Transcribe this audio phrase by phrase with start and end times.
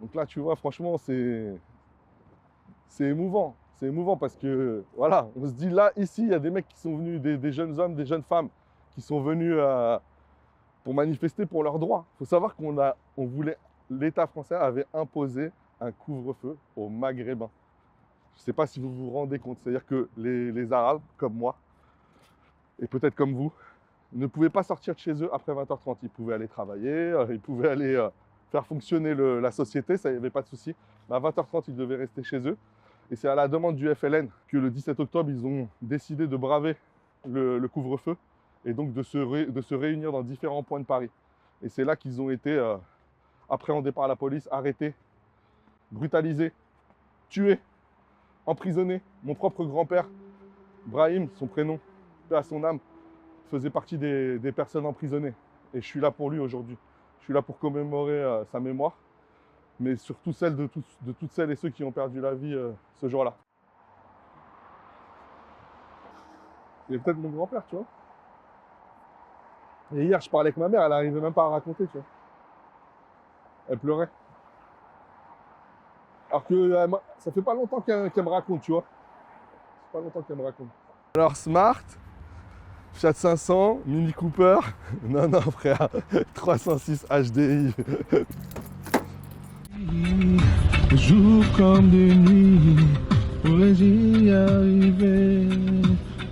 [0.00, 1.54] Donc là, tu vois, franchement, c'est
[2.88, 3.54] c'est émouvant.
[3.74, 6.68] C'est émouvant parce que, voilà, on se dit là, ici, il y a des mecs
[6.68, 8.48] qui sont venus, des, jeunes hommes, des jeunes femmes
[8.90, 9.98] qui sont venus euh,
[10.84, 12.04] pour manifester pour leurs droits.
[12.14, 13.56] Il faut savoir qu'on voulait,
[13.88, 15.50] l'État français avait imposé
[15.80, 17.50] un couvre-feu aux Maghrébins.
[18.34, 19.58] Je ne sais pas si vous vous rendez compte.
[19.62, 21.56] C'est-à-dire que les Arabes, comme moi,
[22.80, 23.52] et peut-être comme vous,
[24.12, 25.98] ne pouvaient pas sortir de chez eux après 20h30.
[26.02, 28.08] Ils pouvaient aller travailler, euh, ils pouvaient aller euh,
[28.50, 30.74] faire fonctionner la société, ça n'y avait pas de souci.
[31.08, 32.56] Mais à 20h30, ils devaient rester chez eux.
[33.10, 36.36] Et c'est à la demande du FLN que le 17 octobre, ils ont décidé de
[36.36, 36.76] braver
[37.26, 38.16] le, couvre-feu
[38.64, 41.10] et donc de se, ré- de se réunir dans différents points de Paris.
[41.62, 42.76] Et c'est là qu'ils ont été euh,
[43.48, 44.94] appréhendés par la police, arrêtés,
[45.90, 46.52] brutalisés,
[47.28, 47.58] tués,
[48.46, 49.02] emprisonnés.
[49.22, 50.08] Mon propre grand-père,
[50.86, 51.78] Brahim, son prénom,
[52.28, 52.78] paix à son âme,
[53.50, 55.34] faisait partie des, personnes emprisonnées.
[55.74, 56.78] Et je suis là pour lui aujourd'hui.
[57.20, 58.96] Je suis là pour commémorer euh, sa mémoire,
[59.78, 63.08] mais surtout celle de, toutes celles et ceux qui ont perdu la vie euh, ce
[63.08, 63.36] jour-là.
[66.88, 67.84] Il a peut-être mon grand-père, tu vois.
[69.94, 72.06] Et hier, je parlais avec ma mère, elle n'arrivait même pas à raconter, tu vois.
[73.68, 74.08] Elle pleurait.
[76.30, 78.82] Alors que euh, ça fait pas longtemps qu'elle qu'elle me raconte, tu vois.
[78.82, 78.86] Ça
[79.86, 80.68] fait pas longtemps qu'elle me raconte.
[81.16, 81.82] Alors, Smart,
[82.94, 84.58] Fiat 500, Mini Cooper.
[85.08, 85.88] Non, non, frère.
[86.34, 87.72] 306 HDI.
[90.96, 92.76] Jour comme de nuit,
[93.42, 95.48] pourrais-y arriver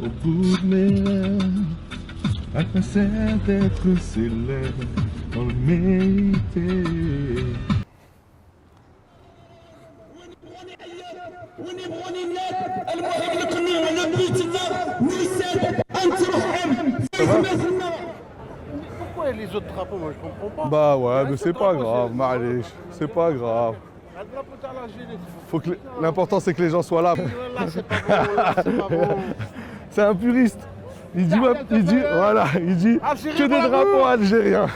[0.02, 1.52] au bout de mes rêves,
[2.54, 4.84] après cet être célèbre,
[5.36, 7.27] on le méritait.
[18.98, 20.68] Pourquoi les autres drapeaux Moi je comprends pas.
[20.68, 22.62] Bah ouais, mais Ouais, c'est ce pas grave, Malé.
[22.90, 23.74] C'est pas grave.
[25.48, 25.70] Faut que
[26.00, 27.14] L'important, c'est que les gens soient là.
[27.16, 29.08] Là c'est pas bon, là c'est pas bon.
[29.90, 30.60] C'est un puriste.
[31.14, 34.66] Il dit, ouais, il dit, voilà, il dit Algérie, que des drapeaux algériens.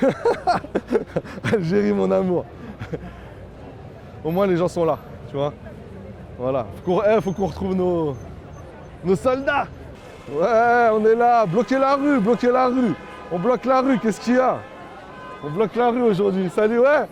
[1.52, 2.46] Algérie, mon amour.
[4.24, 4.98] Au moins, les gens sont là,
[5.30, 5.52] tu vois.
[6.38, 6.66] Voilà.
[6.84, 8.16] Faut qu'on eh, retrouve nos,
[9.04, 9.66] nos soldats.
[10.30, 11.46] Ouais, on est là.
[11.46, 12.92] Bloquer la rue, bloquer la rue.
[13.30, 14.58] On bloque la rue, qu'est-ce qu'il y a?
[15.44, 16.50] On bloque la rue aujourd'hui.
[16.54, 17.06] Salut, ouais.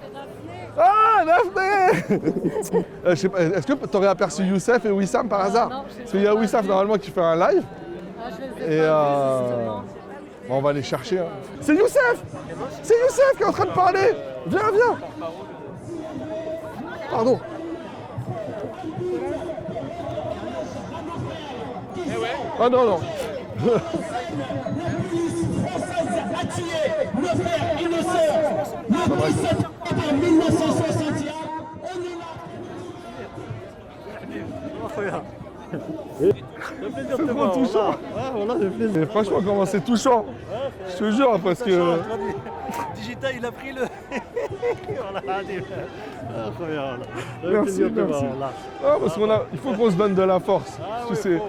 [0.79, 2.05] Ah, Daphné
[3.05, 5.69] Euh, je sais pas, Est-ce que tu aurais aperçu Youssef et Wissam par hasard?
[5.69, 6.35] non, Parce qu'il y a.
[6.35, 7.63] Wissam normalement qui fait un live.
[8.23, 8.29] Ah,
[8.59, 9.41] je Et pas euh,
[10.49, 11.19] bon, on va les chercher.
[11.19, 11.25] hein.
[11.61, 12.23] C'est Youssef
[12.83, 14.15] C'est Youssef qui est en train de parler
[14.47, 14.99] Viens, viens
[17.11, 17.41] Pardon.
[22.63, 23.01] Ah non, non.
[37.17, 37.97] C'est trop touchant.
[38.95, 40.27] Mais franchement, comment c'est touchant.
[40.87, 41.99] Je te jure, parce que...
[42.95, 43.83] Digital, il a pris le.
[47.45, 48.25] Merci, merci.
[48.39, 48.53] là.
[48.85, 49.43] Ah, parce qu'on a...
[49.53, 50.79] il faut qu'on se donne de la force.
[50.83, 51.41] Ah c'est...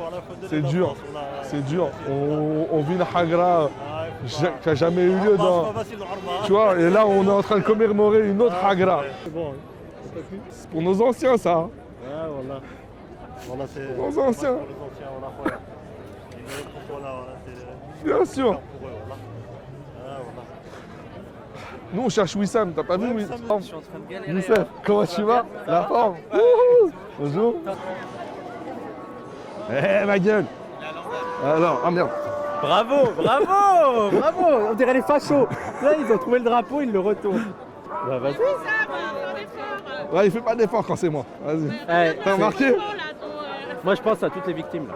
[0.62, 0.96] dur.
[1.44, 1.90] C'est dur.
[2.10, 4.06] On, on vit une hagra Ah,
[4.62, 5.74] qui n'a jamais eu lieu Ah, dans...
[6.46, 9.04] Tu vois, et là, on est en train de commémorer une autre Ah, hagra.
[10.52, 11.68] C'est pour nos anciens, ça.
[12.06, 12.28] Ah,
[13.74, 13.98] c'est.
[13.98, 14.54] Nos anciens.
[14.54, 15.58] Pour les anciens, voilà, voilà.
[16.38, 18.60] Ils méritent qu'on soit là, voilà, c'est- Bien sûr.
[18.60, 19.16] pour eux, voilà.
[20.00, 20.42] Ah, voilà.
[21.94, 22.74] Nous, on cherche Wissam.
[22.74, 24.34] T'as pas vu Ouais, Wissam Wissam, Je suis en train de galérer.
[24.34, 27.56] Youssef, comment tu vas La forme Wouhou Bonjour.
[29.70, 30.46] Eh, ma gueule
[31.46, 32.10] Alors, ah merde.
[32.62, 35.48] Bravo, bravo, bravo On dirait les fachos.
[35.82, 37.54] Là, ils ont trouvé le drapeau, ils le retournent.
[38.08, 38.38] Bah, vas-y.
[40.16, 41.26] Ouais, il fait pas d'effort quand c'est moi.
[41.44, 41.72] Vas-y.
[41.90, 42.76] Eh, T'as remarqué
[43.84, 44.88] moi, je pense à toutes les victimes.
[44.88, 44.96] Là.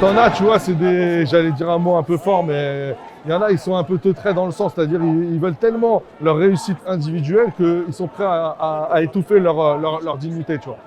[0.00, 1.24] T'en as, tu vois, c'est des.
[1.26, 3.84] J'allais dire un mot un peu fort, mais il y en a, ils sont un
[3.84, 8.26] peu teutrés dans le sens, c'est-à-dire ils, veulent tellement leur réussite individuelle qu'ils sont prêts
[8.26, 10.78] à, étouffer leur, leur, dignité, tu vois.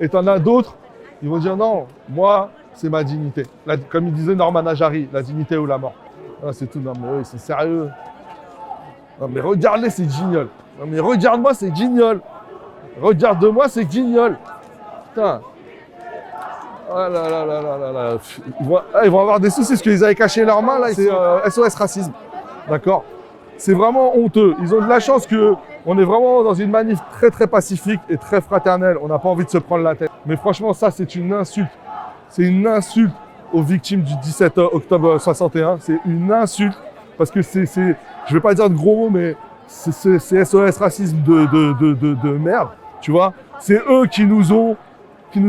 [0.00, 0.76] Et t'en as d'autres,
[1.22, 3.46] ils vont dire non, moi, c'est ma dignité.
[3.88, 5.94] Comme il disait Norman Ajari, la dignité ou la mort.
[6.44, 7.88] Ah, c'est tout, non, mais eux, c'est sérieux.
[9.20, 10.48] Non, mais regarde-les, c'est Gignol.
[10.78, 12.20] Non, mais regarde-moi, c'est Gignol.
[13.00, 14.36] Regarde-moi ces guignols.
[15.08, 15.40] Putain.
[16.94, 18.16] Ah là là là là là là.
[18.60, 20.92] Ils vont, ah, ils vont avoir des soucis parce qu'ils avaient caché leurs mains là.
[20.92, 22.12] C'est euh, SOS racisme.
[22.68, 23.04] D'accord
[23.56, 24.54] C'est vraiment honteux.
[24.60, 25.54] Ils ont de la chance que
[25.86, 28.98] on est vraiment dans une manif très très pacifique et très fraternelle.
[29.00, 30.10] On n'a pas envie de se prendre la tête.
[30.26, 31.70] Mais franchement, ça c'est une insulte.
[32.28, 33.14] C'est une insulte
[33.52, 35.78] aux victimes du 17 octobre 61.
[35.80, 36.76] C'est une insulte
[37.18, 37.96] parce que c'est, c'est-
[38.26, 42.14] je vais pas dire de gros mots, mais c'est, SOS racisme de, de, de, de,
[42.14, 42.68] de merde.
[43.00, 44.76] Tu vois C'est eux qui nous ont,
[45.32, 45.40] qui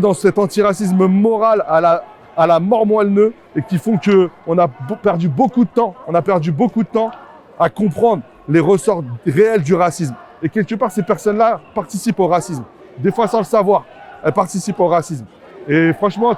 [0.00, 2.04] dans cet antiracisme moral à la,
[2.36, 3.10] à la mort moelle
[3.54, 5.94] et qui font que on a perdu beaucoup de temps.
[6.06, 7.10] On a perdu beaucoup de temps
[7.58, 10.14] à comprendre les ressorts réels du racisme.
[10.42, 12.64] Et quelque part, ces personnes-là participent au racisme.
[12.98, 13.84] Des fois sans le savoir,
[14.22, 15.24] elles participent au racisme.
[15.68, 16.34] Et franchement,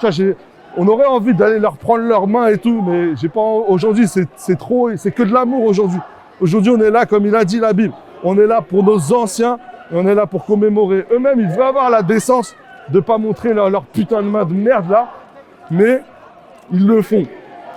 [0.76, 3.40] on aurait envie d'aller leur prendre leurs mains et tout, mais j'ai pas.
[3.40, 6.00] Aujourd'hui, c'est, trop, c'est que de l'amour aujourd'hui.
[6.40, 9.12] Aujourd'hui, on est là, comme il a dit la Bible, on est là pour nos
[9.12, 9.58] anciens,
[9.90, 11.04] et on est là pour commémorer.
[11.10, 12.54] Eux-mêmes, ils devraient avoir la décence
[12.90, 15.08] de pas montrer leur, leur putain de main de merde là,
[15.70, 16.00] mais
[16.72, 17.24] ils le font.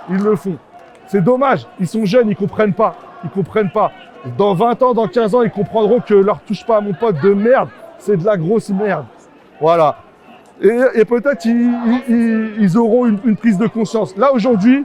[0.08, 0.56] Ils le font.
[1.06, 1.66] C'est dommage.
[1.80, 2.94] Ils sont jeunes, ils comprennent pas.
[3.24, 3.92] Ils comprennent pas.
[4.38, 7.20] Dans 20 ans, dans 15 ans, ils comprendront que leur touche pas à mon pote
[7.22, 7.68] de merde,
[7.98, 9.04] c'est de la grosse merde.
[9.60, 9.96] Voilà.
[10.62, 14.16] Et, peut-être ils, auront une, prise de conscience.
[14.16, 14.84] Là, aujourd'hui,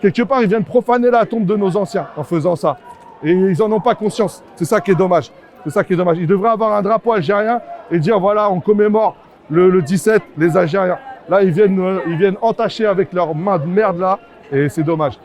[0.00, 2.78] quelque part, ils viennent profaner la tombe de nos anciens en faisant ça.
[3.22, 4.42] Et ils en ont pas conscience.
[4.56, 5.30] C'est ça qui est dommage.
[5.64, 6.16] C'est ça qui est dommage.
[6.18, 7.60] Ils devraient avoir un drapeau algérien
[7.90, 9.16] et dire voilà, on commémore
[9.50, 10.98] le, le 17 les Algériens.
[11.28, 14.18] Là, ils viennent, euh, ils viennent entacher avec leurs mains de merde là,
[14.50, 15.18] et c'est dommage.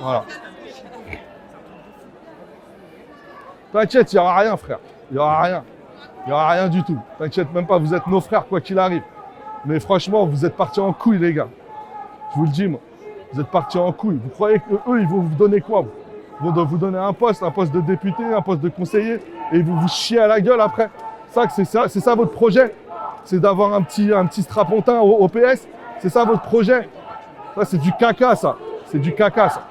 [0.00, 0.24] Voilà.
[3.72, 4.78] T'inquiète, il n'y aura rien, frère.
[5.10, 5.64] Il n'y aura rien.
[6.26, 6.98] Il n'y aura rien du tout.
[7.18, 9.02] T'inquiète même pas, vous êtes nos frères, quoi qu'il arrive.
[9.64, 11.48] Mais franchement, vous êtes partis en couille, les gars.
[12.32, 12.80] Je vous le dis, moi.
[13.32, 14.18] Vous êtes partis en couille.
[14.22, 15.90] Vous croyez qu'eux, ils vont vous donner quoi vous?
[16.42, 19.20] Ils vont vous donner un poste, un poste de député, un poste de conseiller,
[19.52, 20.90] et vont vous chier à la gueule après.
[21.30, 22.74] Ça, que c'est ça, c'est ça votre projet?
[23.24, 25.66] C'est d'avoir un petit, un petit strapontin au, au PS
[25.98, 26.88] C'est ça votre projet?
[27.54, 28.56] Ça, c'est du caca, ça.
[28.86, 29.62] C'est du caca, ça.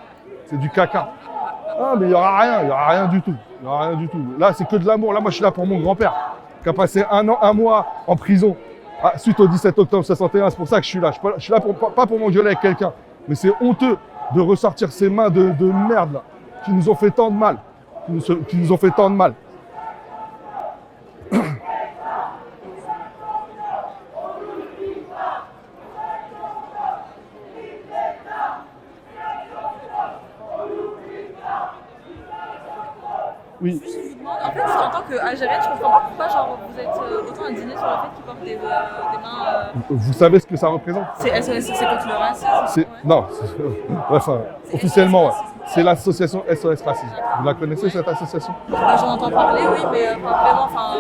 [0.48, 1.10] C'est du caca.
[1.80, 3.36] Ah, mais il n'y aura rien, il n'y aura rien du tout.
[3.60, 4.24] Il n'y aura rien du tout.
[4.40, 5.14] Là, c'est que de l'amour.
[5.14, 6.14] Là, moi, je suis là pour mon grand-père,
[6.66, 8.58] qui a passé un an, un mois en prison
[9.04, 10.50] ah, suite au 17 octobre 61.
[10.50, 11.12] C'est pour ça que je suis là.
[11.12, 12.92] Je suis, je suis là pour, pas- pour m'engueuler avec quelqu'un.
[13.28, 13.98] Mais c'est honteux
[14.34, 16.24] de ressortir ces mains de, de merde, là,
[16.66, 17.58] qui nous ont fait tant de mal.
[18.48, 19.34] Qui nous ont fait tant de mal.
[33.62, 33.80] Oui.
[33.82, 36.80] Juste, je vous demande, en fait, en tant qu'Algérienne, je comprends pas pourquoi genre, vous
[36.80, 39.46] êtes euh, autant indigné sur le fait qu'ils portent des, euh, des mains.
[39.48, 42.48] euh, Vous savez ce que ça représente C'est SOS, contre le racisme
[42.80, 42.88] ouais.
[43.04, 43.26] non,
[44.10, 44.40] enfin,
[44.74, 45.32] officiellement, ouais.
[45.68, 47.08] C'est l'association SOS Racisme.
[47.40, 48.54] Vous la connaissez cette association?
[48.70, 50.94] Bah, J'en entends parler, oui, mais euh, pas vraiment, enfin,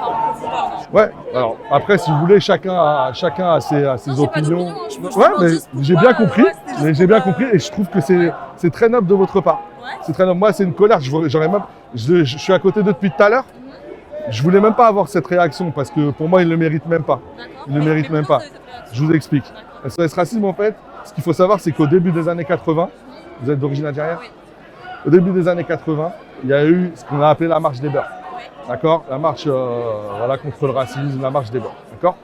[0.00, 0.98] pas en profondeur, non.
[0.98, 1.10] Ouais.
[1.34, 4.38] Alors après, si vous voulez, chacun a, chacun a ses, a ses Non, j'ai pas
[4.40, 4.68] opinions.
[4.68, 6.42] hein, je me- je ouais, mais juste j'ai bien euh, compris.
[6.42, 6.52] ouais,
[6.82, 9.60] mais j'ai bien euh, compris et je trouve que c'est très noble de votre part.
[10.02, 10.38] C'est très noble.
[10.38, 10.98] Moi, c'est une colère.
[11.00, 11.62] J'aurais même,
[11.94, 13.44] je, je suis à côté d'eux depuis tout à l'heure.
[14.30, 16.86] Je voulais même pas avoir cette réaction parce que pour moi, ils ne le méritent
[16.86, 17.20] même pas.
[17.66, 18.40] Il ne mérite mais même pas.
[18.92, 19.44] Je vous explique.
[19.86, 22.88] SOS Racisme, en fait, ce qu'il faut savoir, c'est qu'au début des années 80,
[23.40, 24.18] vous êtes d'origine algérienne?
[24.20, 24.30] Oui.
[25.06, 26.12] Au début des années 80,
[26.44, 28.08] il y a eu ce qu'on a appelé la marche des beurs.
[28.36, 28.42] Oui.
[28.68, 29.04] D'accord?
[29.10, 31.74] La marche euh, voilà, contre le racisme, la marche des beurs.
[31.90, 32.16] D'accord?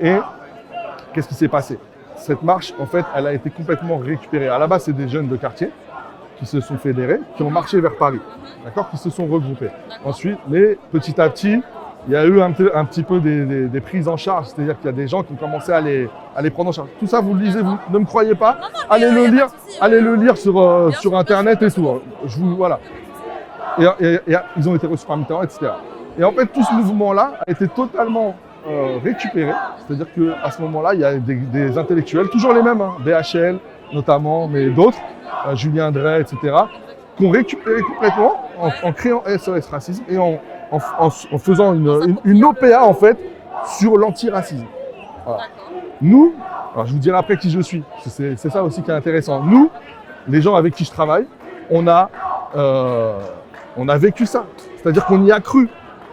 [0.00, 0.16] Et
[1.12, 1.78] qu'est-ce qui s'est passé?
[2.16, 4.48] Cette marche, en fait, elle a été complètement récupérée.
[4.48, 5.70] À la base, c'est des jeunes de quartier
[6.44, 8.20] qui se sont fédérés, qui ont marché vers Paris.
[8.64, 9.70] D'accord Qui se sont regroupés.
[10.04, 11.60] Ensuite, mais petit à petit,
[12.06, 14.86] il y a eu un, petit peu des, des- des prises en charge, c'est-à-dire qu'il
[14.86, 16.88] y a des gens qui ont commencé à les, à les prendre en charge.
[17.00, 18.52] Tout ça, vous le lisez, vous ne me croyez pas?
[18.60, 19.46] Non, non, mais, Allez le lire,
[19.80, 21.88] allez le lire sur, euh, sur internet et tout.
[21.88, 22.00] hein.
[22.26, 22.78] Je vous voilà.
[23.78, 25.60] Et, et- et ils ont été reçus par Mitterrand, etc.
[26.18, 28.36] Et en fait, tout ce mouvement-là a été totalement
[28.68, 29.52] euh, récupéré.
[29.86, 33.58] C'est-à-dire qu'à ce moment-là, il y a des, des intellectuels, toujours les mêmes, hein, BHL
[33.92, 34.98] notamment, mais d'autres,
[35.46, 36.38] euh, Julien Drey, etc.,
[37.16, 40.40] qui ont récupéré complètement en, en créant SOS Racisme et en,
[40.72, 43.16] en- en- en faisant une, une- une OPA en fait
[43.78, 44.66] sur l'antiracisme.
[46.02, 46.34] Nous,
[46.74, 49.42] alors je vous dirai après qui je suis, c'est ça aussi qui est intéressant.
[49.42, 49.70] Nous,
[50.28, 51.26] les gens avec qui je travaille,
[51.70, 52.10] on a,
[52.56, 53.18] euh,
[53.76, 54.44] on a vécu ça.
[54.82, 55.68] C'est-à-dire qu'on y a cru.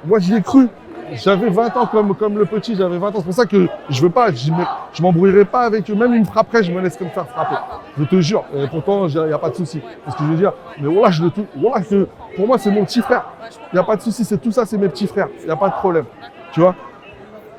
[0.06, 0.68] Moi, j'y ai cru.
[1.12, 3.14] J'avais 20 ans comme, comme le petit, j'avais 20 ans.
[3.18, 4.52] C'est pour ça que je veux pas, je
[4.94, 5.96] je m'embrouillerai pas avec eux.
[5.96, 7.56] Même une frapperait, je me laisserai me faire frapper.
[7.98, 8.44] Je te jure.
[8.56, 9.82] Et pourtant, il n'y a pas de souci.
[10.06, 10.54] C'est ce que je veux dire.
[10.80, 11.46] Mais voilà, je le tout.
[11.56, 13.26] Voilà, que pour moi, c'est mon petit frère.
[13.72, 15.28] Il n'y a pas de souci, c'est tout ça, c'est mes petits frères.
[15.42, 16.06] Il n'y a pas de problème.
[16.54, 16.76] Tu vois?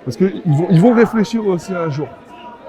[0.05, 2.09] Parce qu'ils vont, ils vont réfléchir aussi un jour.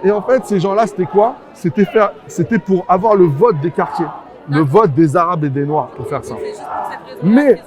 [0.04, 1.36] Et en fait, ces gens-là, c'était quoi?
[1.54, 4.06] C'était faire, c'était pour avoir le vote des quartiers,
[4.50, 6.36] le vote des Arabes et des Noirs, pour faire ça.
[7.24, 7.62] Mais-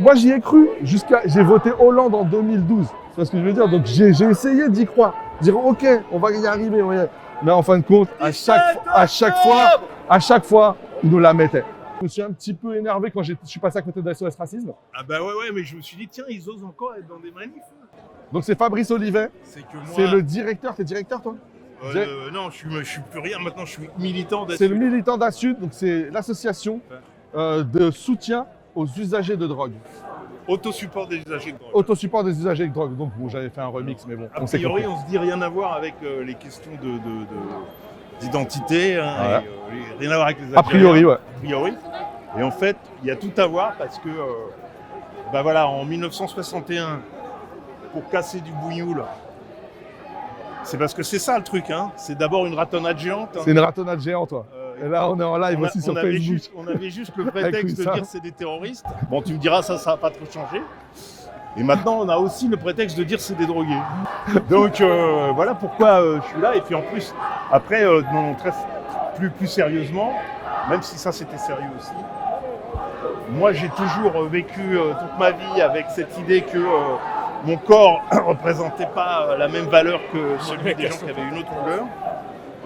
[0.00, 1.22] moi j'y ai cru jusqu'à.
[1.26, 2.86] J'ai voté Hollande en 2012.
[3.14, 3.68] C'est ce que je veux dire?
[3.68, 5.14] Donc j'ai j'ai essayé d'y croire.
[5.40, 6.82] Dire ok, on va y arriver.
[6.82, 7.06] on y.
[7.42, 11.18] Mais en fin de compte, à chaque, à chaque fois, à chaque fois, ils nous
[11.18, 11.64] la mettaient.
[12.00, 14.36] Je me suis un petit peu énervé quand je suis passé à côté de SOS
[14.36, 14.72] Racisme.
[14.94, 17.18] Ah bah ouais, ouais, mais je me suis dit, tiens, ils osent encore être dans
[17.18, 17.62] des manifs.
[18.32, 20.74] Donc c'est Fabrice Olivet, C'est que moi, c'est le directeur.
[20.74, 21.34] T'es directeur toi?
[21.82, 23.38] Euh, euh, non, je suis, je suis plus rien.
[23.38, 24.90] Maintenant, je suis militant C'est le d'Assud.
[24.92, 26.80] militant d'Assud, donc c'est l'association
[27.34, 29.72] euh, de soutien aux usagers de drogue.
[30.48, 31.70] Autosupport des usagers de drogue.
[31.74, 32.96] Autosupport des usagers de drogue.
[32.96, 35.40] Donc bon, j'avais fait un remix, mais bon, A on priori, on se dit rien
[35.42, 40.14] à voir avec euh, les questions de, de- de- d'identité, hein, et, euh, rien à
[40.16, 41.14] voir avec les A priori, ouais.
[41.14, 41.72] a priori.
[42.38, 44.24] Et en fait, il y a tout à voir parce que, euh,
[45.32, 47.00] bah voilà, en 1961,
[47.92, 49.04] pour casser du bougnoul,
[50.62, 51.90] c'est parce que c'est ça le truc, hein.
[51.96, 53.30] C'est d'abord une ratonnade géante.
[53.36, 53.40] hein.
[53.44, 54.46] C'est une ratonnade géante, toi.
[54.54, 56.32] Euh, Et là, on est en live on, a- aussi on sur avait Facebook.
[56.38, 58.86] juste, on avait juste le prétexte de dire c'est des terroristes.
[59.10, 60.62] Bon, tu me diras, ça, ça n'a pas trop changé.
[61.56, 63.74] Et maintenant, on a aussi le prétexte de dire c'est des drogués.
[64.48, 66.54] Donc euh, voilà pourquoi euh, je suis là.
[66.54, 67.12] Et puis en plus,
[67.50, 68.52] après, euh, non, très,
[69.16, 70.12] plus, plus sérieusement,
[70.68, 71.90] même si ça c'était sérieux aussi,
[73.30, 74.60] moi j'ai toujours euh, vécu
[75.00, 76.58] toute ma vie avec cette idée que
[77.44, 81.50] mon corps représentait pas la même valeur que celui des gens qui avaient une autre
[81.50, 81.84] couleur.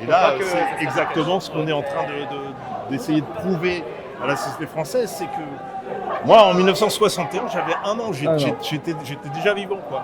[0.03, 3.85] Et là, euh, c'est exactement ce qu'on est en train de- de- d'essayer de, prouver
[4.23, 8.95] à la société française, c'est que moi, en 1961, j'avais un an, Ah j'étais
[9.35, 10.03] déjà vivant, quoi.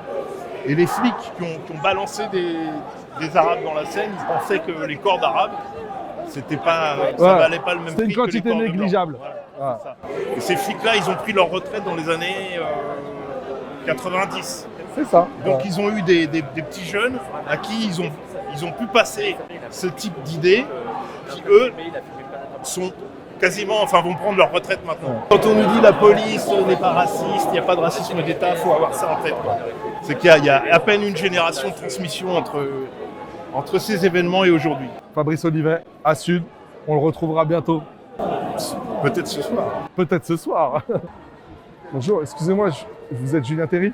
[0.66, 2.56] Et les flics qui ont, qui ont balancé des,
[3.20, 5.52] des Arabes dans la Seine, ils pensaient que les corps d'Arabes,
[6.28, 9.16] c'était pas, ça valait pas le même C'était une prix que les quantité négligeable.
[9.58, 9.96] Voilà, c'est ça.
[10.36, 14.68] Et ces flics-là, ils ont pris leur retraite dans les années euh, 90.
[14.96, 15.26] C'est ça.
[15.44, 15.62] Donc Ouais.
[15.66, 17.18] ils ont eu des, des- des petits jeunes
[17.48, 18.10] à qui ils ont,
[18.54, 19.36] ils ont pu passer
[19.70, 20.64] ce type d'idées
[21.30, 21.72] qui, eux,
[22.62, 22.92] sont
[23.40, 25.22] quasiment, enfin, vont prendre leur retraite maintenant.
[25.30, 28.22] Quand on nous dit la police n'est pas raciste, il n'y a pas de racisme
[28.22, 29.34] d'État, il faut avoir ça en tête.
[30.02, 32.66] C'est qu'il y, a- il y a à peine une génération de transmission entre,
[33.54, 34.88] entre ces événements et aujourd'hui.
[35.14, 36.42] Fabrice Olivet, à Sud.
[36.88, 37.82] On le retrouvera bientôt.
[39.02, 39.64] Peut-être ce soir.
[39.96, 40.82] Peut-être ce soir.
[41.92, 42.68] Bonjour, excusez-moi,
[43.10, 43.92] vous êtes Julien Terry?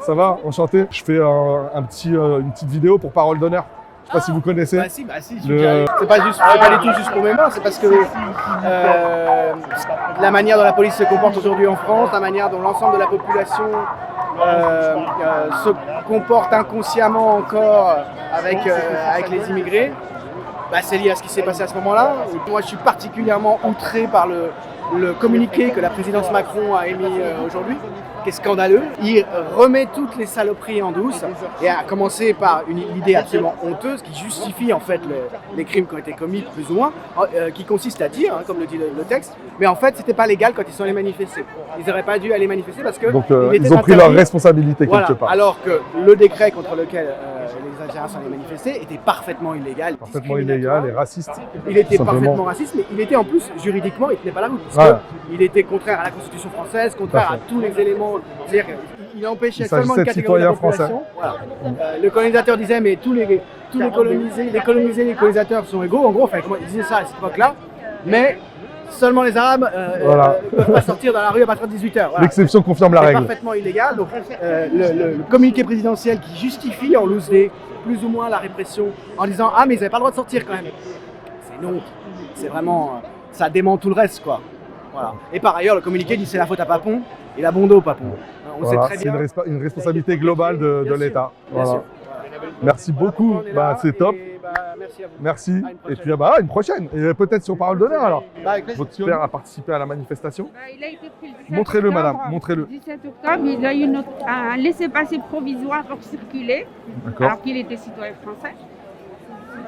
[0.00, 0.38] Ça va?
[0.44, 0.86] Enchanté.
[0.90, 3.64] Je fais un, un petit, euh, une petite vidéo pour Parole d'honneur.
[4.10, 4.76] Je sais pas si vous connaissez.
[4.76, 7.48] Bah si, bah si, Le- c'est pas juste, pas du tout juste pour mes mains,
[7.50, 7.86] c'est parce que
[8.64, 9.52] euh,
[10.20, 13.00] la manière dont la police se comporte aujourd'hui en France, la manière dont l'ensemble de
[13.00, 13.64] la population
[14.44, 15.70] euh, euh, se
[16.08, 17.98] comporte inconsciemment encore
[18.36, 18.58] avec,
[19.14, 19.92] avec les immigrés,
[20.72, 22.12] bah, c'est lié à ce qui s'est passé à ce moment-là.
[22.48, 24.50] Moi, je suis particulièrement outré par le,
[24.96, 27.76] le communiqué que la présidence Macron a émis aujourd'hui,
[28.22, 28.82] qui est scandaleux.
[29.02, 29.24] Il
[29.56, 31.22] remet toutes les saloperies en douce,
[31.62, 35.86] et à commencer par une idée absolument honteuse qui justifie en fait le- les crimes
[35.86, 36.92] qui ont été commis, plus ou moins,
[37.34, 39.96] euh, qui consiste à dire, hein, comme le dit le, le texte, mais en fait,
[39.96, 41.44] c'était pas légal quand ils sont allés manifester.
[41.78, 44.86] Ils n'auraient pas dû aller manifester parce que Donc euh, ils ont pris leur responsabilité
[44.86, 45.06] Voilà.
[45.06, 45.30] quelque part.
[45.30, 47.46] Alors que le décret contre lequel euh,
[47.76, 51.30] les Algériens sont allés manifester était parfaitement illégal, Parfaitement illégal et raciste.
[51.68, 54.60] Il était parfaitement raciste, mais il était en plus juridiquement, il tenait pas la route.
[54.74, 54.96] Parce que
[55.32, 58.09] il était contraire à la Constitution française, contraire à tous les éléments.
[58.48, 58.74] C'est-à-dire
[59.12, 61.02] qu'il empêchait Il seulement s'agissait une catégorie de la citoyens population.
[61.16, 61.34] Voilà.
[61.64, 63.40] Euh, le colonisateur disait, mais tous les,
[63.72, 66.04] tous les colonisés, les colonisés, les colonisateurs sont égaux.
[66.06, 67.54] En gros, enfin, il disait ça à cette époque-là.
[68.06, 68.38] Mais
[68.90, 70.36] seulement les Arabes euh, Voilà.
[70.52, 72.08] euh, peuvent pas sortir dans la rue à partir de 18h.
[72.10, 72.20] Voilà.
[72.22, 73.20] L'exception confirme la C'est règle.
[73.20, 73.96] parfaitement illégal.
[73.96, 74.08] Donc,
[74.42, 77.30] euh, le, communiqué présidentiel qui justifie en loose
[77.84, 78.86] plus ou moins la répression
[79.18, 80.64] en disant Ah, mais ils n'avaient pas le droit de sortir quand même.
[81.44, 81.80] C'est non.
[82.34, 83.00] C'est vraiment.
[83.04, 84.40] euh, Ça dément tout le reste, quoi.
[84.92, 85.14] Voilà.
[85.32, 87.00] Et par ailleurs, le communiqué dit c'est la faute à Papon
[87.36, 88.12] et la bonde au Papon.
[88.58, 89.44] On Voilà, sait très c'est bien.
[89.46, 91.30] une, responsabilité globale de, l'État.
[91.50, 91.82] Voilà.
[92.62, 93.40] Merci beaucoup.
[93.54, 94.14] Bah, c'est top.
[94.14, 95.12] et, bah, merci à vous.
[95.20, 95.62] Merci.
[95.64, 96.88] À Et puis ah bah, à une prochaine.
[96.94, 98.24] Et peut-être sur Parole d'honneur alors.
[98.44, 98.76] Bah, avec.
[98.76, 100.44] Votre père a participé à la manifestation.
[100.52, 102.62] Bah, il a été pris le 17 Montrez-le, madame, montrez-le.
[102.62, 103.84] Le 17 octobre, il a eu
[104.26, 106.66] un laissez-passer provisoire pour circuler,
[107.18, 108.54] alors qu'il était citoyen français.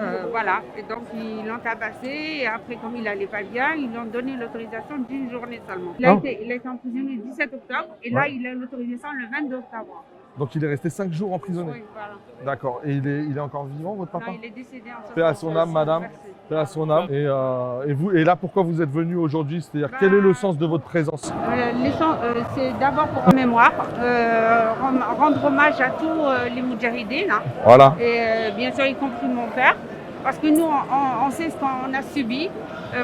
[0.00, 2.08] Euh, voilà, et donc ils l'ont tabassé,
[2.42, 5.94] et après, comme il allait pas bien, ils lui ont donné l'autorisation d'une journée seulement.
[5.98, 6.18] Il a, Ah.
[6.18, 9.56] été, il a été emprisonné le 17 octobre, et là, il a l'autorisation le 22
[9.56, 10.04] octobre.
[10.38, 11.70] Donc il est resté 5 jours emprisonné.
[11.74, 12.14] Oui, voilà.
[12.44, 12.80] D'accord.
[12.84, 15.22] Et il est, il est encore vivant, votre papa Non, il est décédé en Paix
[15.22, 16.04] à son âme, madame.
[16.48, 17.04] Paix à son âme.
[17.10, 19.60] Et, euh, et vous, et là, pourquoi vous êtes venu aujourd'hui?
[19.62, 21.30] C'est-à-dire, Bah- quel est le sens de votre présence?
[21.30, 27.30] Euh, euh, c'est d'abord pour la mémoire, euh, rend- rendre hommage à tous les Moudjahidines,
[27.30, 27.42] hein.
[27.64, 27.94] Voilà.
[28.00, 29.76] et bien sûr y compris mon père,
[30.24, 32.48] parce que nous on, sait ce qu'on a subi.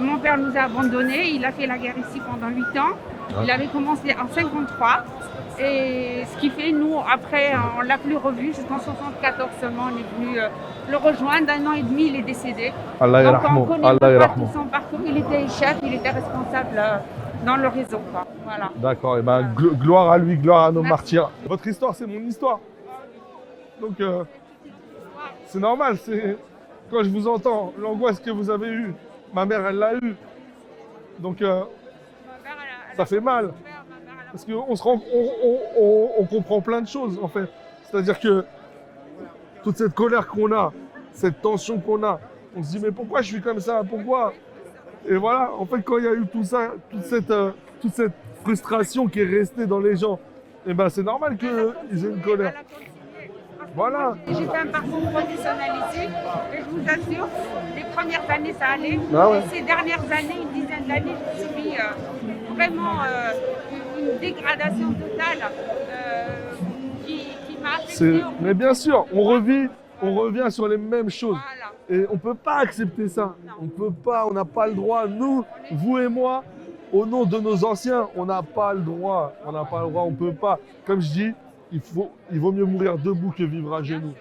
[0.00, 2.96] Mon père nous a abandonnés, il a fait la guerre ici pendant 8 ans,
[3.42, 5.04] il avait commencé en 53,
[5.60, 10.24] et ce qui fait, nous après on l'a plus revu jusqu'en 74 seulement, on est
[10.26, 10.48] venu euh,
[10.90, 12.72] le rejoindre, d'un an et demi il est décédé.
[13.00, 16.76] Allah Donc on connaît Allah pas tout son parcours, il était chef, il était responsable
[16.76, 16.96] euh,
[17.44, 17.98] dans le réseau.
[18.12, 18.26] quoi.
[18.44, 18.70] Voilà.
[18.76, 21.30] D'accord, et ben glo- gloire à lui, gloire à nos martyrs.
[21.46, 22.58] Votre histoire, c'est mon histoire.
[23.80, 24.24] Donc, euh,
[25.46, 26.36] c'est normal, c'est
[26.90, 28.94] quand je vous entends, l'angoisse que vous avez eue,
[29.32, 30.16] ma mère, elle l'a eue.
[31.20, 31.62] Donc, euh,
[32.96, 33.52] ça fait mal.
[34.32, 37.48] Parce qu'on se rend, on, on- on- on comprend plein de choses, en fait.
[37.84, 38.44] C'est-à-dire que
[39.62, 40.72] toute cette colère qu'on a,
[41.12, 42.20] cette tension qu'on a,
[42.56, 43.82] on se dit, mais pourquoi je suis comme ça?
[43.88, 44.32] Pourquoi?
[45.08, 47.94] Et voilà, en fait, quand il y a eu tout ça, toute cette, euh, toute
[47.94, 50.18] cette frustration qui est restée dans les gens,
[50.66, 51.48] et ben c'est normal qu'ils
[52.04, 52.52] aient une colère.
[53.74, 54.14] Voilà.
[54.26, 56.00] J'ai fait un parcours professionnel ici
[56.52, 57.28] et je vous assure,
[57.76, 58.98] les premières années ça allait.
[59.14, 59.38] Ah ouais.
[59.38, 63.30] Et ces dernières années, une dizaine d'années, j'ai subi euh, vraiment euh,
[64.12, 65.50] une dégradation totale
[65.90, 66.26] euh,
[67.06, 68.22] qui, qui m'a affectée.
[68.40, 69.68] Mais bien sûr, on revit,
[70.02, 71.36] on revient sur les mêmes choses.
[71.36, 71.72] Voilà.
[71.90, 73.34] Et on peut pas accepter ça.
[73.60, 75.06] On peut pas, on n'a pas le droit.
[75.06, 76.44] Nous, vous et moi,
[76.92, 79.32] au nom de nos anciens, on n'a pas le droit.
[79.46, 80.58] On n'a pas le droit, on peut pas.
[80.86, 81.32] Comme je dis,
[81.72, 84.14] il, faut, il vaut mieux mourir debout que vivre à genoux.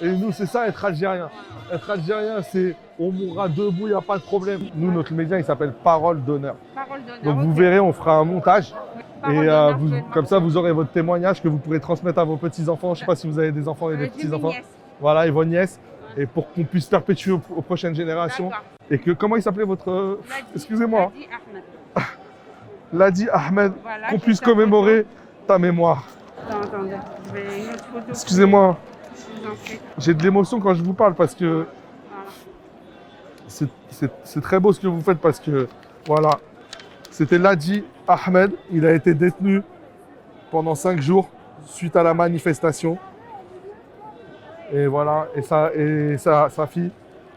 [0.00, 1.28] Et nous, c'est ça être algérien.
[1.72, 4.62] Être algérien, c'est on mourra debout, il n'y a pas de problème.
[4.74, 6.56] Nous, notre média, il s'appelle Parole d'honneur.
[6.74, 7.22] Parole d'honneur.
[7.22, 8.74] Donc vous verrez, on fera un montage.
[9.30, 12.36] Et euh, vous- comme ça, vous aurez votre témoignage que vous pourrez transmettre à vos
[12.36, 12.94] petits-enfants.
[12.94, 14.52] Je ne sais pas si vous avez des enfants et Euh, des j'ai petits-enfants.
[15.00, 15.80] Voilà, et vos nièces.
[16.16, 18.50] Et pour qu'on puisse perpétuer aux, aux prochaines générations.
[18.90, 19.90] Et que, comment il s'appelait votre...
[19.90, 20.20] euh,
[20.54, 21.10] Excusez-moi.
[21.14, 21.62] Ladi Ahmed.
[22.92, 25.04] Ladi Ahmed, Voilà, qu'on puisse commémorer
[25.46, 26.04] ta mémoire.
[28.08, 28.76] Excusez-moi,
[29.98, 31.66] j'ai de l'émotion quand je vous parle parce que
[33.48, 33.70] Voilà.
[34.24, 35.68] c'est très beau ce que vous faites parce que,
[36.06, 36.30] voilà,
[37.10, 38.52] c'était Ladi Ahmed.
[38.70, 39.62] Il a été détenu
[40.50, 41.28] pendant cinq jours
[41.66, 42.96] suite à la manifestation.
[44.72, 46.90] Et voilà, et, sa, et sa, sa fille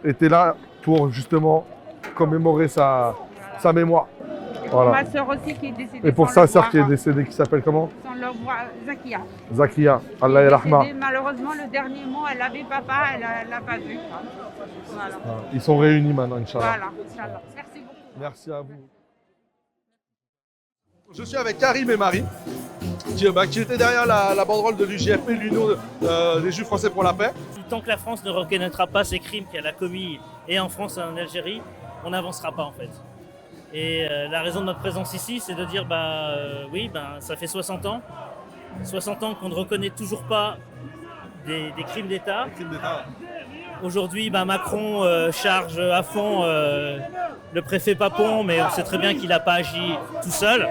[0.03, 1.65] était là pour justement
[2.15, 3.13] commémorer sa,
[3.59, 4.07] sa mémoire.
[4.69, 4.91] Pour Voilà.
[5.03, 6.07] ma soeur aussi qui est décédée.
[6.07, 7.89] Et pour sa sœur qui est décédée, qui s'appelle comment?
[8.03, 9.19] Sans le voir, Zakia.
[9.53, 10.79] Zakia, Allah rahma.
[10.79, 10.99] décédée.
[10.99, 13.97] Malheureusement, le dernier mot, elle avait papa, elle ne l'a pas vu.
[14.87, 15.15] Voilà.
[15.53, 16.65] Ils sont réunis maintenant, Inch'Allah.
[16.65, 17.41] Voilà, Inch'Allah.
[17.55, 17.95] Merci beaucoup.
[18.19, 19.00] Merci à vous.
[21.13, 22.23] Je suis avec Karim et Marie,
[23.17, 25.67] qui, bah, qui étaient derrière la, la banderole de l'UJFP, l'Union
[26.03, 27.31] euh, des Juifs français pour la paix.
[27.69, 30.97] Tant que la France ne reconnaîtra pas ces crimes qu'elle a commis et en France
[30.97, 31.61] et en Algérie,
[32.05, 32.89] on n'avancera pas en fait.
[33.73, 37.19] Et euh, la raison de notre présence ici, c'est de dire bah euh, oui, ben
[37.19, 38.01] ça fait 60 ans,
[38.83, 40.57] 60 ans qu'on ne reconnaît toujours pas
[41.45, 42.47] des, des crimes d'État.
[43.83, 46.99] Aujourd'hui, ben, Macron euh, charge à fond euh,
[47.51, 50.67] le préfet Papon, mais on sait très bien qu'il n'a pas agi tout seul.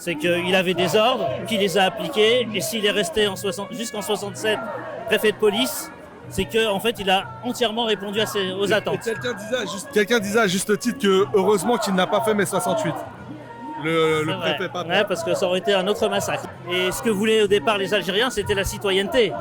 [0.00, 3.68] C'est qu'il avait des ordres, qu'il les a appliqués, et s'il est resté en 60
[3.72, 4.58] jusqu'en 67
[5.06, 5.92] préfet de police,
[6.30, 9.00] c'est qu'en en fait, il a entièrement répondu à ses- aux attentes.
[9.04, 12.32] quelqu'un disait, à juste, quelqu'un disait à juste titre que heureusement qu'il n'a pas fait
[12.32, 12.94] mai 68.
[13.84, 14.88] Le, préfet Papon.
[14.90, 16.44] Ouais, parce que ça aurait été un autre massacre.
[16.70, 19.32] Et ce que voulaient au départ les Algériens, c'était la citoyenneté.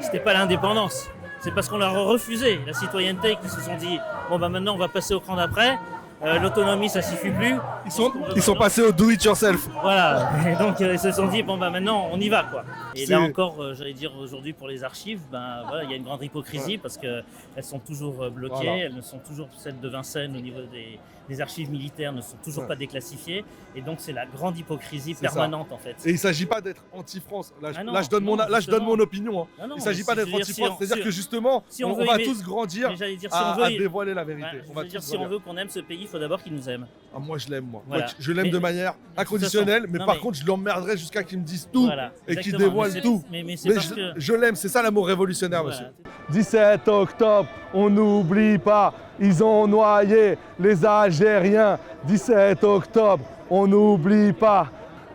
[0.00, 1.08] C'était pas l'indépendance.
[1.40, 3.98] C'est parce qu'on leur a refusé la citoyenneté qu'ils se sont dit
[4.30, 5.78] bon bah maintenant on va passer au cran d'après.
[6.24, 7.56] Euh, L'autonomie ça suffit plus.
[7.84, 9.68] Ils sont, ils sont passés au do it yourself.
[9.82, 10.30] Voilà.
[10.48, 12.64] Et donc euh, ils se sont dit bon bah maintenant on y va quoi.
[12.94, 15.96] Et là encore, euh, j'allais dire aujourd'hui pour les archives, ben voilà, il y a
[15.96, 17.22] une grande hypocrisie parce que
[17.54, 18.76] elles sont toujours euh, bloquées, Voilà.
[18.84, 22.36] elles ne sont toujours celles de Vincennes au niveau des, des archives militaires ne sont
[22.42, 22.68] toujours Ouais.
[22.68, 25.20] pas déclassifiées et donc c'est la grande hypocrisie ça.
[25.22, 25.96] permanente en fait.
[26.04, 27.52] Et il ne s'agit pas d'être anti-France.
[27.60, 28.96] Là, je- Ah non, là, je donne mon, non, là, je donne justement.
[28.96, 29.42] mon opinion.
[29.42, 29.46] hein.
[29.60, 30.76] Non, non, il ne s'agit pas d'être anti-France.
[30.78, 34.14] C'est-à-dire que justement, si on, va aimer- tous grandir si à, on veut, à dévoiler
[34.14, 34.62] la vérité.
[34.70, 36.68] On va dire, si on veut qu'on aime ce pays, il faut d'abord qu'il nous
[36.68, 36.86] aime.
[37.14, 37.82] Ah, moi, je l'aime, moi.
[37.86, 38.06] Voilà.
[38.18, 41.90] Je l'aime de manière inconditionnelle, mais par contre, je l'emmerderai jusqu'à qu'ils me disent tout
[42.28, 43.22] et dévoilent c'est- tout.
[43.30, 43.44] mais-
[44.16, 45.86] je, l'aime, c'est ça l'amour révolutionnaire, monsieur.
[46.30, 51.78] 17 octobre, on n'oublie pas, ils ont noyé les Algériens.
[52.04, 54.66] 17 octobre, on n'oublie pas,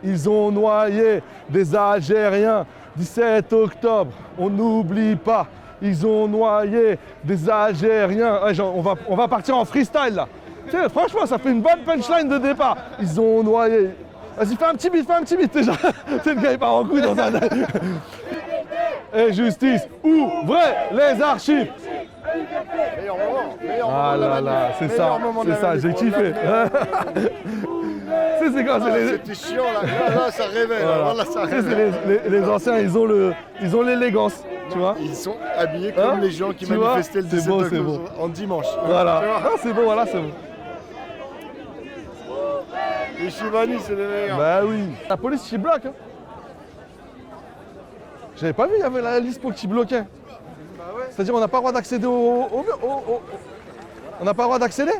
[0.03, 2.65] ils ont noyé des Algériens.
[2.95, 5.47] 17 octobre, on n'oublie pas,
[5.81, 8.39] ils ont noyé des Algériens.
[8.59, 10.27] On, va, on va partir en freestyle là.
[10.89, 12.77] Franchement, ça fait une bonne punchline de départ.
[12.99, 13.89] Ils ont noyé.
[14.37, 15.73] Vas-y, fais un petit beat, fais un petit beat déjà.
[16.23, 17.31] Sais, le gars il part en couille dans un.
[19.13, 21.71] Et justice, ouvrez les archives.
[22.97, 26.33] Meilleur moment, meilleur Ah moment là là, c'est ça, c'est ça, j'ai kiffé.
[28.53, 29.07] C'est quoi, Ah, les...
[29.07, 29.81] C'était chiant là,
[30.15, 31.13] là, ça révèle, Voilà.
[31.13, 31.91] là, ça révèle.
[32.07, 34.95] les, les- les anciens, ils ont le, ils ont l'élégance, tu vois.
[34.99, 37.77] Ils sont habillés comme Hein les gens qui Tu manifestaient le C'est 17 beau, c'est
[37.77, 38.65] octobre en dimanche.
[38.85, 39.21] Voilà.
[39.45, 40.31] Ah, c'est bon, voilà, c'est bon.
[43.21, 44.37] Les Chivani, c'est les meilleurs.
[44.37, 44.79] Bah oui.
[45.07, 45.85] La police qui bloque.
[45.85, 45.93] Hein.
[48.35, 50.03] J'avais pas vu, il y avait la LISPO qui bloquait.
[51.11, 52.79] C'est-à-dire, on n'a pas le droit d'accéder au, au mur.
[52.83, 53.21] au- au-
[54.19, 54.93] On n'a pas le droit d'accéder?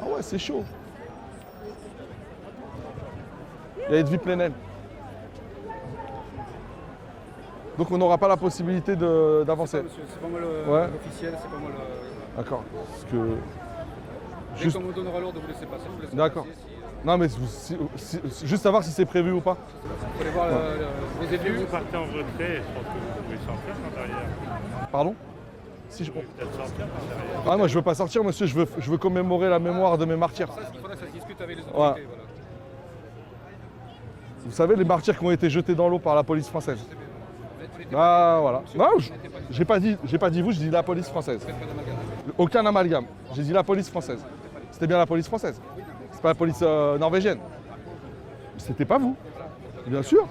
[0.00, 0.62] Ah ouais, c'est chaud.
[3.88, 4.52] Il y a Edwy Plenel.
[7.76, 9.82] Donc on n'aura pas la possibilité d'avancer.
[10.08, 10.86] C'est pas moi le- Ouais.
[10.92, 12.36] l'officiel, c'est pas moi le.
[12.42, 12.62] D'accord.
[12.90, 13.16] Parce que.
[14.56, 16.46] Dès Juste- qu'on vous donnera l'ordre de vous laisser passer, vous laissez D'accord.
[17.04, 19.58] Si, Non mais si- si- si- juste savoir si c'est prévu ou pas.
[20.14, 20.52] Vous allez voir Ouais.
[20.54, 21.58] le- le- les élus.
[21.58, 22.16] vous partez en retrait,
[22.56, 24.88] je pense que vous pouvez sortir par derrière.
[24.90, 25.14] Pardon?
[25.90, 26.10] Si je...
[26.10, 27.42] Vous pouvez peut-être sortir par derrière.
[27.46, 30.06] Ah moi je veux pas sortir monsieur, je veux, je veux commémorer la mémoire de
[30.06, 30.50] mes martyrs.
[30.50, 31.68] Ça, il faudrait que ça se discute avec les Ouais.
[31.74, 32.06] autorités.
[32.08, 32.22] Voilà.
[34.46, 36.78] Vous savez les martyrs qui ont été jetés dans l'eau par la police française.
[37.94, 38.62] Ah voilà.
[38.76, 39.10] Non, je-
[39.50, 41.46] j'ai pas dit, j'ai pas dit vous, je dis la police française.
[42.38, 43.04] Aucun amalgame.
[43.34, 44.24] J'ai dit la police française.
[44.70, 45.60] C'était bien la police française.
[46.24, 47.36] Pas la police euh, norvégienne.
[48.56, 49.14] C'était pas vous.
[49.86, 50.26] Bien sûr.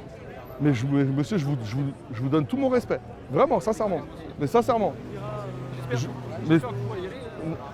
[0.60, 3.00] Mais je, monsieur, je vous, je vous- je vous donne tout mon respect.
[3.32, 4.02] Vraiment, sincèrement.
[4.40, 4.96] Mais sincèrement.
[5.92, 6.08] Je-
[6.50, 6.58] mais,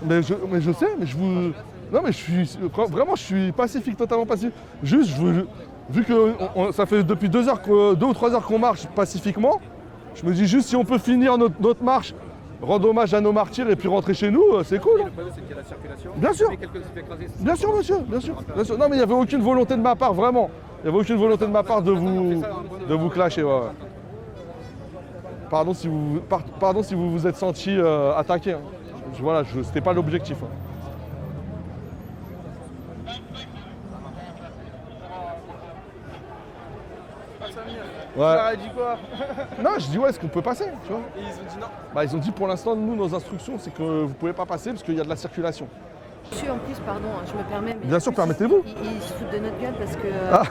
[0.04, 1.54] mais je, mais je sais, mais je vous.
[1.94, 2.58] Non, mais je suis.
[2.90, 4.54] Vraiment, je suis pacifique, totalement pacifique.
[4.84, 5.48] Juste, je veux-
[5.90, 8.86] vu que on- ça fait depuis deux, heures que- deux ou trois heures qu'on marche
[8.88, 9.62] pacifiquement,
[10.14, 12.14] je me dis juste si on peut finir notre, notre marche,
[12.62, 15.04] rendre hommage à nos martyrs et puis rentrer chez nous, euh, c'est cool.
[15.06, 16.12] Le problème, c'est qu'il y a la circulation.
[16.16, 16.50] Bien sûr.
[17.40, 18.78] Bien sûr, monsieur, bien sûr, bien sûr.
[18.78, 20.50] Non, mais il n'y avait aucune volonté de ma part, vraiment.
[20.82, 22.42] Il n'y avait aucune volonté de ma part de vous,
[22.88, 23.44] de vous clasher.
[23.44, 23.52] ouais.
[25.50, 28.54] Pardon si vous, par- pardon si vous vous êtes senti euh, attaqué.
[28.54, 28.60] hein.
[29.20, 30.38] Voilà, je, c'était pas l'objectif.
[30.44, 30.48] hein.
[38.20, 38.26] Ouais.
[38.36, 38.98] Ça a dit quoi
[39.64, 41.68] Non, je dis ouais, est-ce qu'on peut passer, tu vois Et ils ont dit non.
[41.96, 44.72] Bah, ils ont dit pour l'instant, nous, nos instructions, c'est que vous pouvez pas passer
[44.72, 45.68] parce qu'il y a de la circulation.
[46.32, 47.78] Monsieur, en plus, pardon, hein, je me permets.
[47.82, 48.62] mais Bien en sûr, permettez-vous.
[48.66, 50.44] Ils, ils se foutent de notre gueule parce que euh, Ah.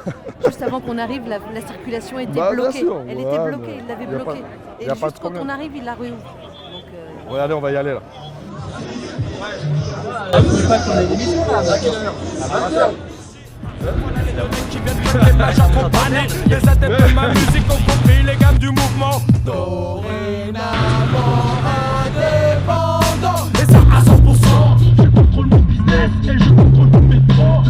[0.46, 2.78] juste avant qu'on arrive, la, la circulation était Bah, bien bloquée.
[2.78, 4.44] sûr, Elle ouais, était mais bloquée, il l'avait y a pas- bloquée.
[4.81, 5.42] y Et a pas de juste quand problème.
[5.44, 6.16] on arrive, il la réouvre.
[6.72, 8.00] Donc, euh, Regardez, on va y aller là.
[16.46, 19.20] Les adeptes de ma musique ont compris les gammes du mouvement.
[19.44, 20.62] Dorénavant
[22.07, 23.48] indépendant.
[23.55, 24.79] Et ça à 100%.
[24.96, 27.62] Je contrôle mon business et je contrôle mon métro.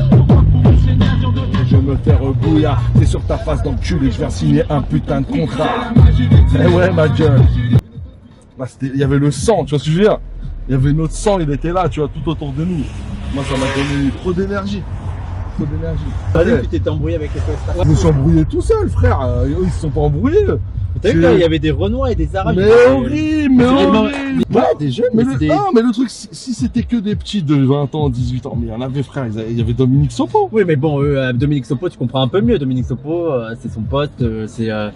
[1.70, 5.26] Je me fais rebouillard, c'est sur ta face d'enculé, je viens signer un putain de
[5.26, 5.92] contrat.
[6.54, 7.42] Eh ouais, ma gueule.
[8.82, 10.18] Il y avait le sang, tu vois ce que je veux dire?
[10.68, 12.84] Il y avait notre sang, il était là, tu vois, tout autour de nous.
[13.34, 14.82] Moi, ça m'a donné trop d'énergie.
[15.58, 16.02] Trop d'énergie.
[16.32, 16.58] T'as vu Ouais.
[16.58, 19.20] que tu t'étais embrouillé avec les Costa Je me suis embrouillé tout seul, frère.
[19.22, 20.46] Euh, ils se sont pas embrouillés.
[21.02, 24.42] T'as vu qu'il y avait des Renois et des Arabes Mais horrible, mais horrible.
[24.52, 27.14] Ouais, des jeunes, mais mais le, des- non, mais le truc, si, c'était que des
[27.14, 29.60] petits de 20 ans, 18 ans, mais il y en avait, frère, avaient- il y
[29.60, 30.48] avait Dominique Sopo.
[30.50, 32.58] Oui, mais bon, euh, Dominique Sopo, tu comprends un peu mieux.
[32.58, 34.90] Dominique Sopo, euh, c'est son pote, euh, c'est euh,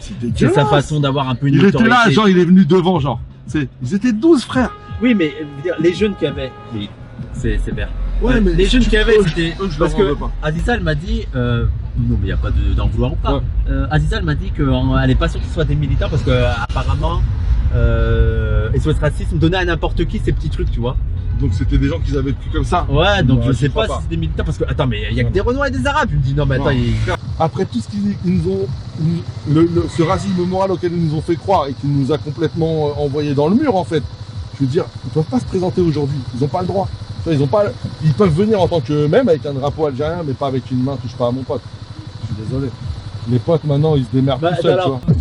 [0.55, 3.21] sa façon d'avoir un peu une Il était là, genre, il est venu devant, genre.
[3.55, 4.75] Ils étaient 12, frère.
[5.03, 5.33] Oui, mais
[5.81, 6.89] les jeunes qu'il y avait, oui,
[7.33, 7.91] c'est c'est vert.
[8.23, 9.95] Ouais, Euh, mais les jeunes tu- qu'il y avait, eux, c'était eux, je parce leur
[9.95, 10.31] en que veux pas.
[10.43, 11.65] Aziza, elle m'a dit, euh,
[11.99, 13.43] non, mais il y a pas de- d'en vouloir ou pas.
[13.69, 16.23] Euh, Aziza, elle m'a dit qu'elle est pas sûre que ce soit des militants parce
[16.23, 17.21] que euh, apparemment,
[17.75, 20.97] euh, SOS Racisme donnait à n'importe qui ces petits trucs, tu vois.
[21.41, 22.87] Donc c'était des gens qui avaient cru comme ça.
[22.89, 25.17] Ouais, donc Ouais, je sais pas, si c'est des militants parce que attends, mais il
[25.17, 26.09] y a que des Renois et des Arabes.
[26.13, 26.71] Je me dis non, mais attends, Non.
[26.71, 26.95] il-
[27.41, 28.67] Après tout ce qu'ils ils nous ont,
[29.51, 32.19] le, le- ce racisme moral auquel ils nous ont fait croire et qui nous a
[32.19, 34.03] complètement euh, envoyé dans le mur en fait.
[34.55, 36.19] Je veux dire, ils peuvent pas se présenter aujourd'hui.
[36.37, 36.89] Ils n'ont pas le droit.
[37.23, 37.65] Tu vois, Ils ont pas,
[38.03, 40.97] ils peuvent venir en tant qu'eux-mêmes avec un drapeau algérien, mais pas avec une main
[40.97, 41.63] touche pas à mon pote.
[42.23, 42.69] Je suis désolé.
[43.31, 45.15] Les potes maintenant, ils se démerdent Bah, tout seuls, tu alors- vois.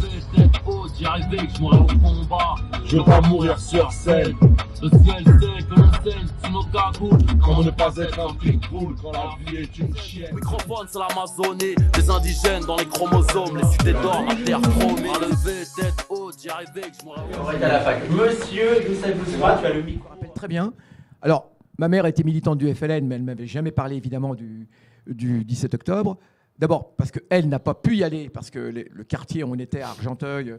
[2.86, 4.36] Je veux pas mourir sur scène.
[4.82, 7.40] Le ciel sait que l'on sait, tu me cagoules.
[7.44, 10.34] Comment ne pas être un pitbull quand la vie est une chienne?
[10.34, 11.76] Microphone, c'est l'Amazonie.
[11.94, 13.58] Des indigènes dans les chromosomes.
[13.58, 15.10] Les cités d'or, ma terre chromée.
[15.10, 18.10] À lever, tête haute, j'y arrivais que je au On va être à la fac.
[18.10, 20.10] Monsieur Youssef Boussoura, tu as le micro.
[20.36, 20.74] Très bien.
[21.22, 24.68] Alors, ma mère était militante du FLN, mais elle ne m'avait jamais parlé évidemment du,
[25.08, 26.18] du 17 octobre.
[26.60, 29.56] D'abord parce qu'elle n'a pas pu y aller, parce que les- le quartier où on
[29.56, 30.58] était à Argenteuil, euh,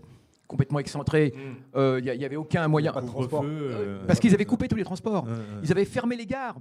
[0.49, 1.33] complètement excentré,
[1.77, 2.93] euh, il n'y avait aucun moyen.
[2.93, 3.45] pas de transport.
[3.45, 3.49] Euh,
[4.03, 5.25] euh, parce qu'ils avaient coupé tous les transports.
[5.25, 5.31] Ouais.
[5.63, 6.57] Ils avaient fermé les gares.